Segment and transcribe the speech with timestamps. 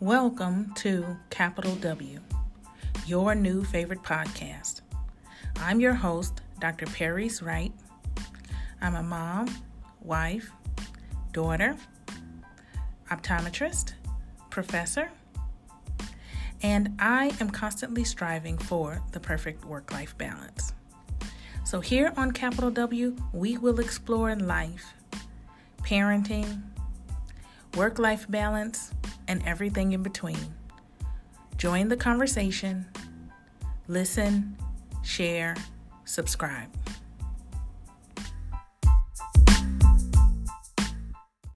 [0.00, 2.20] Welcome to Capital W,
[3.04, 4.82] your new favorite podcast.
[5.56, 6.86] I'm your host, Dr.
[6.86, 7.72] Perry's Wright.
[8.80, 9.48] I'm a mom,
[10.00, 10.52] wife,
[11.32, 11.74] daughter,
[13.10, 13.94] optometrist,
[14.50, 15.10] professor,
[16.62, 20.74] and I am constantly striving for the perfect work life balance.
[21.64, 24.94] So, here on Capital W, we will explore life,
[25.82, 26.62] parenting,
[27.74, 28.92] work life balance,
[29.28, 30.38] and everything in between.
[31.56, 32.86] Join the conversation,
[33.86, 34.56] listen,
[35.02, 35.54] share,
[36.04, 36.68] subscribe.